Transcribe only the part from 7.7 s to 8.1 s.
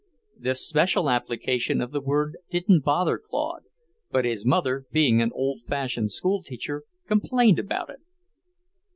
it.